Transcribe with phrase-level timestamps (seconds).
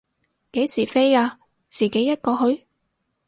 [0.53, 2.65] 幾時飛啊，自己一個去？